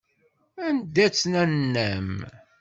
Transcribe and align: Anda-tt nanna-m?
Anda-tt 0.67 1.23
nanna-m? 1.31 2.09